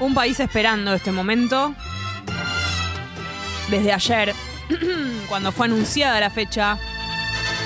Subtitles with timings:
[0.00, 1.74] Un país esperando este momento.
[3.68, 4.34] Desde ayer,
[5.28, 6.78] cuando fue anunciada la fecha,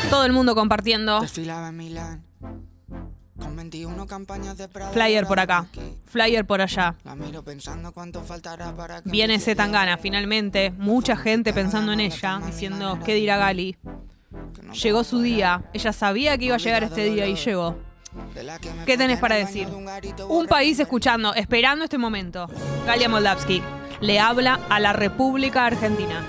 [0.09, 1.21] todo el mundo compartiendo.
[1.21, 2.25] Desfilaba en Milán.
[3.39, 5.67] Con 21 campañas de Prada Flyer por acá,
[6.07, 6.95] flyer por allá.
[7.05, 12.41] La miro pensando cuánto faltará para que Viene Zetangana finalmente, mucha gente pensando en ella,
[12.47, 13.77] diciendo, ¿qué dirá Gali?
[14.81, 17.77] Llegó su día, ella sabía que iba a llegar este día y llegó.
[18.35, 18.51] De
[18.87, 19.69] ¿Qué tenés para decir?
[19.69, 22.49] de un país escuchando, esperando este momento.
[22.87, 23.63] Galia Moldavsky
[24.01, 26.25] le habla a la República Argentina.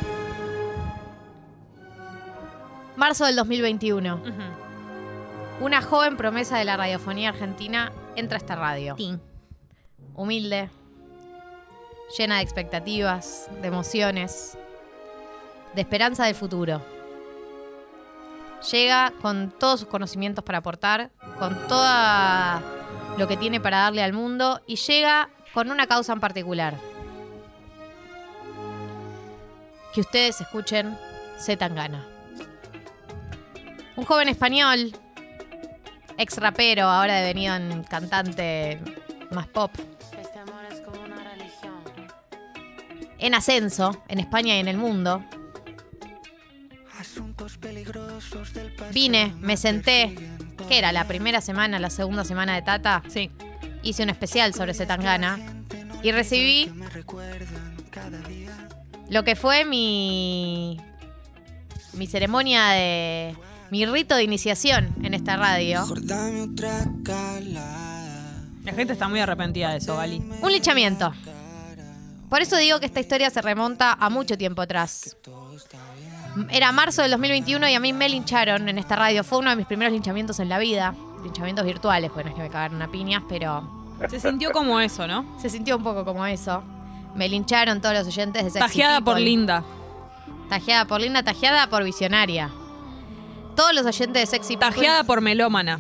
[2.96, 4.16] Marzo del 2021.
[4.16, 5.66] Ujú.
[5.66, 8.96] Una joven promesa de la radiofonía argentina entra a esta radio.
[10.16, 10.70] Humilde,
[12.18, 14.58] llena de expectativas, de emociones,
[15.74, 16.82] de esperanza del futuro.
[18.72, 22.62] Llega con todos sus conocimientos para aportar, con todo
[23.18, 26.76] lo que tiene para darle al mundo y llega con una causa en particular.
[29.94, 30.98] Que ustedes escuchen
[31.38, 32.08] Z Tangana.
[33.96, 34.92] Un joven español,
[36.18, 38.80] ex rapero, ahora devenido en cantante
[39.30, 39.72] más pop,
[40.20, 41.84] Este amor es como una religión.
[43.20, 45.24] en ascenso en España y en el mundo.
[48.92, 50.16] Vine, me senté,
[50.68, 53.30] que era la primera semana, la segunda semana de Tata, Sí.
[53.84, 55.40] hice un especial sobre Zetangana
[56.02, 56.72] y recibí
[59.10, 60.78] lo que fue mi
[61.94, 63.36] mi ceremonia de
[63.70, 65.84] mi rito de iniciación en esta radio.
[68.64, 70.24] La gente está muy arrepentida de eso, Gali.
[70.42, 71.14] Un linchamiento.
[72.30, 75.16] Por eso digo que esta historia se remonta a mucho tiempo atrás.
[76.50, 79.24] Era marzo del 2021 y a mí me lincharon en esta radio.
[79.24, 80.96] Fue uno de mis primeros linchamientos en la vida.
[81.24, 83.64] Linchamientos virtuales, pues no es que me cagaron a piñas, pero
[84.10, 85.38] Se sintió como eso, ¿no?
[85.40, 86.64] se sintió un poco como eso.
[87.16, 89.24] Me lincharon todos los oyentes de Sexy Tajeada por People.
[89.30, 89.64] Linda.
[90.50, 92.50] Tajeada por linda, tajeada por visionaria.
[93.56, 94.76] Todos los oyentes de Sexy People.
[94.76, 95.80] Tajeada por melómana.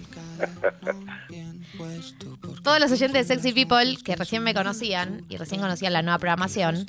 [2.63, 6.19] Todos los oyentes de Sexy People que recién me conocían y recién conocían la nueva
[6.19, 6.86] programación,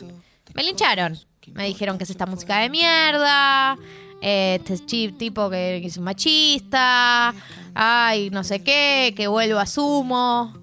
[0.55, 1.19] me lincharon.
[1.53, 3.77] Me dijeron que es esta música de mierda,
[4.23, 7.35] eh, este chip tipo que es un machista,
[7.75, 10.55] ay, no sé qué, que vuelvo a sumo.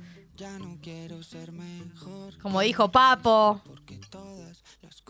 [2.41, 3.61] Como dijo Papo,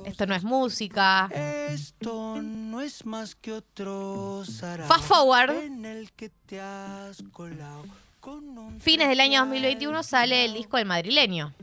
[0.06, 1.30] esto no es música.
[1.70, 4.44] Esto no es más que otro
[4.88, 5.52] Fast forward.
[5.52, 7.86] en el que te has colado
[8.20, 11.54] con un Fines del año 2021 sale el disco El Madrileño.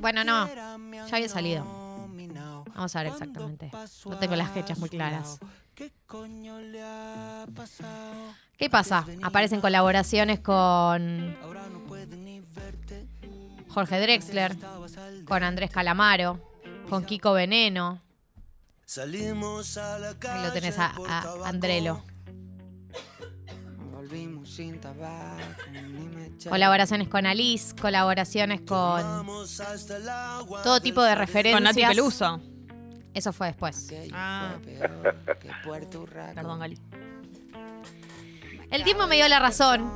[0.00, 0.46] Bueno, no,
[1.08, 1.64] ya había salido.
[2.74, 3.70] Vamos a ver exactamente.
[4.06, 5.38] No tengo las fechas muy claras.
[8.56, 9.06] ¿Qué pasa?
[9.22, 11.36] Aparecen colaboraciones con.
[13.68, 14.56] Jorge Drexler,
[15.24, 16.40] con Andrés Calamaro,
[16.88, 18.00] con Kiko Veneno.
[18.96, 21.48] Ahí lo tenés a, a.
[21.48, 22.02] Andrelo.
[24.54, 26.50] Volvimos sin tabaco, ni me echaron.
[26.50, 29.26] Colaboraciones con Alice, colaboraciones con
[30.62, 31.56] todo tipo de referencias.
[31.56, 32.40] Con Nati Peluso.
[33.12, 33.92] Eso fue después.
[34.12, 34.54] Ah.
[36.34, 36.78] Perdón, Gali.
[38.70, 39.90] El tiempo me dio la razón.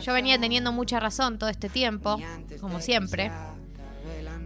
[0.00, 2.18] Yo venía teniendo mucha razón todo este tiempo,
[2.60, 3.32] como de siempre.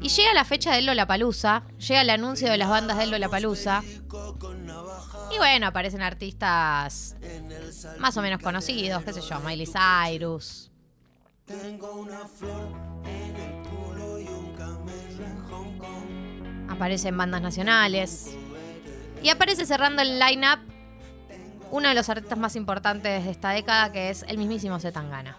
[0.00, 3.82] Y llega la fecha del Lollapalooza, llega el anuncio de las bandas del Lollapalooza.
[5.40, 7.16] Bueno, aparecen artistas
[7.98, 10.70] más o menos conocidos, qué sé yo, Miley Cyrus.
[16.68, 18.36] Aparecen bandas nacionales.
[19.22, 20.60] Y aparece cerrando el line-up
[21.70, 25.38] uno de los artistas más importantes de esta década, que es el mismísimo Zetangana.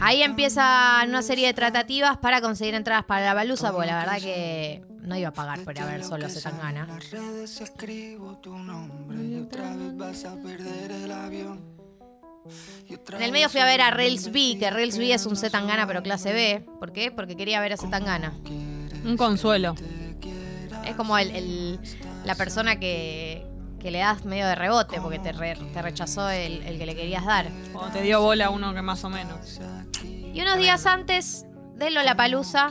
[0.00, 4.18] Ahí empieza una serie de tratativas para conseguir entradas para la baluza, porque la verdad
[4.18, 6.82] que no iba a pagar por ver solo a Zetangana.
[6.82, 11.60] En las redes escribo tu nombre y otra vez vas a perder el avión.
[12.88, 15.26] Y otra En el medio fui a ver a Rails B, que Rails B es
[15.26, 16.66] un Zetangana pero clase B.
[16.80, 17.10] ¿Por qué?
[17.12, 18.32] Porque quería ver a Zetangana.
[19.04, 19.74] Un consuelo.
[20.84, 21.80] Es como el, el-
[22.24, 23.44] la persona que,
[23.80, 26.94] que le das medio de rebote porque te, re- te rechazó el, el que le
[26.96, 27.48] querías dar.
[27.72, 29.60] Cuando te dio bola uno que más o menos.
[30.04, 31.46] Y unos días antes
[31.76, 32.70] de Lollapalooza,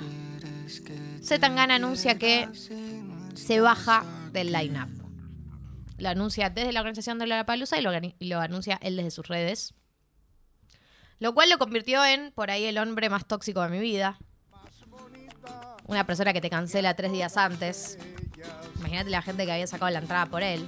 [1.24, 2.50] Zetangana anuncia que
[3.36, 4.90] se baja del line-up.
[5.98, 9.28] Lo anuncia desde la organización de Lollapalooza y lo, y lo anuncia él desde sus
[9.28, 9.74] redes.
[11.20, 14.18] Lo cual lo convirtió en, por ahí, el hombre más tóxico de mi vida.
[15.86, 18.00] Una persona que te cancela tres días antes.
[18.78, 20.68] Imagínate la gente que había sacado la entrada por él.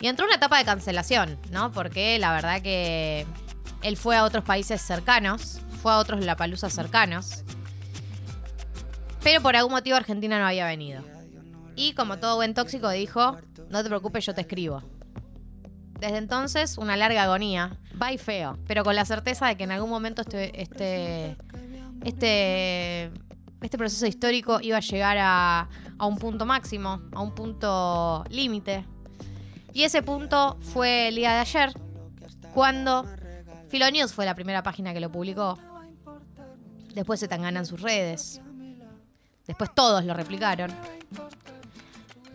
[0.00, 1.70] Y entró una etapa de cancelación, ¿no?
[1.72, 3.26] Porque la verdad que
[3.82, 7.44] Él fue a otros países cercanos, fue a otros Lapaluzas cercanos.
[9.22, 11.02] Pero por algún motivo Argentina no había venido.
[11.76, 13.38] Y como todo buen tóxico dijo,
[13.68, 14.82] no te preocupes, yo te escribo.
[15.98, 17.78] Desde entonces, una larga agonía.
[18.00, 21.36] Va y feo, pero con la certeza de que en algún momento este, este,
[22.02, 23.10] este,
[23.60, 25.68] este proceso histórico iba a llegar a,
[25.98, 28.86] a un punto máximo, a un punto límite.
[29.74, 31.72] Y ese punto fue el día de ayer,
[32.54, 33.06] cuando
[33.68, 35.58] Filonews fue la primera página que lo publicó.
[36.94, 38.40] Después se Tangana en sus redes.
[39.50, 40.70] Después todos lo replicaron.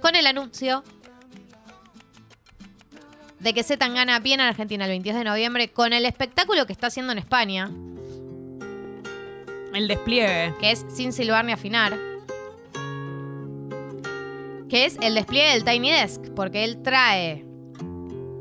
[0.01, 0.83] Con el anuncio
[3.39, 6.73] de que Z Tangana viene a Argentina el 22 de noviembre con el espectáculo que
[6.73, 7.71] está haciendo en España,
[9.73, 10.53] El despliegue.
[10.59, 11.97] que es Sin silbar ni afinar,
[14.67, 17.45] que es el despliegue del Tiny Desk, porque él trae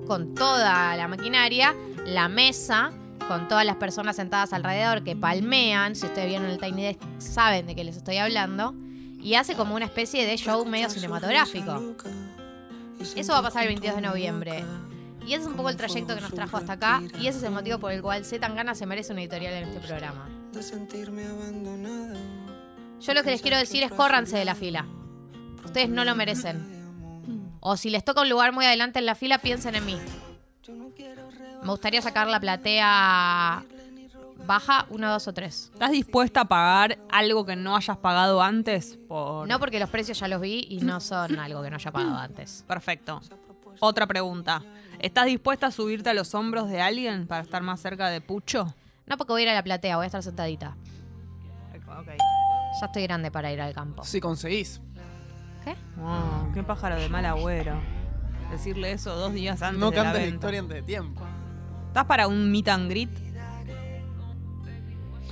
[0.08, 2.90] con toda la maquinaria la mesa,
[3.28, 7.66] con todas las personas sentadas alrededor que palmean, si ustedes vieron el Tiny Desk saben
[7.66, 8.74] de qué les estoy hablando,
[9.20, 11.94] y hace como una especie de show medio cinematográfico.
[13.16, 14.64] Eso va a pasar el 22 de noviembre.
[15.26, 17.02] Y ese es un poco el trayecto que nos trajo hasta acá.
[17.18, 19.68] Y ese es el motivo por el cual Z Tangana se merece una editorial en
[19.68, 20.28] este programa.
[23.00, 24.86] Yo lo que les quiero decir es córranse de la fila.
[25.64, 26.74] Ustedes no lo merecen.
[27.60, 29.96] O si les toca un lugar muy adelante en la fila, piensen en mí.
[31.64, 33.64] Me gustaría sacar la platea
[34.46, 35.70] baja, uno, dos o tres.
[35.72, 38.98] ¿Estás dispuesta a pagar algo que no hayas pagado antes?
[39.08, 39.48] Por...
[39.48, 42.16] No porque los precios ya los vi y no son algo que no haya pagado
[42.16, 42.64] antes.
[42.68, 43.20] Perfecto.
[43.80, 44.62] Otra pregunta.
[44.98, 48.74] ¿Estás dispuesta a subirte a los hombros de alguien para estar más cerca de Pucho?
[49.06, 50.76] No porque voy a ir a la platea, voy a estar sentadita.
[52.80, 54.04] Ya estoy grande para ir al campo.
[54.04, 54.80] Si conseguís.
[55.64, 55.76] ¿Qué?
[56.02, 57.80] Oh, qué pájaro de mal agüero.
[58.50, 60.34] Decirle eso dos días antes No de la cantes la venta.
[60.36, 61.22] historia antes de tiempo.
[61.94, 63.08] ¿Estás para un meet and greet?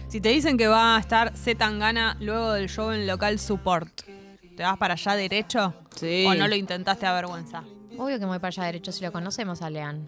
[0.06, 4.02] Si te dicen que va a estar Z Tangana luego del show en local support,
[4.56, 5.74] ¿te vas para allá derecho?
[5.96, 6.24] Sí.
[6.24, 7.64] ¿O no lo intentaste a vergüenza?
[7.98, 10.06] Obvio que me voy para allá derecho si lo conocemos a Lean.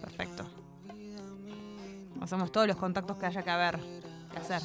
[0.00, 0.46] Perfecto.
[2.22, 3.78] Hacemos todos los contactos que haya que haber,
[4.32, 4.62] que hacer.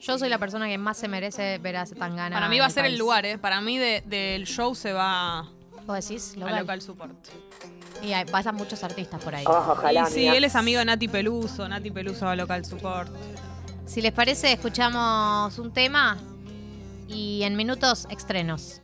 [0.00, 2.34] Yo soy la persona que más se merece ver a Zetangana.
[2.34, 3.36] Para mí va a ser el lugar, ¿eh?
[3.36, 5.50] Para mí de- del show se va
[5.86, 6.32] ¿Vos decís?
[6.36, 6.60] a Local.
[6.60, 7.28] local support.
[8.06, 9.44] Y hay, pasan muchos artistas por ahí.
[9.44, 11.68] y sí, él es amigo de Nati Peluso.
[11.68, 13.10] Nati Peluso va a local support.
[13.84, 16.16] Si les parece, escuchamos un tema
[17.08, 18.80] y en minutos estrenos.